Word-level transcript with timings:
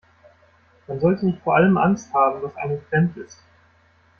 Man 0.87 0.99
sollte 0.99 1.27
nicht 1.27 1.37
vor 1.43 1.55
allem 1.55 1.77
Angst 1.77 2.11
haben, 2.11 2.41
was 2.41 2.55
einem 2.55 2.81
fremd 2.89 3.15
ist. 3.17 3.37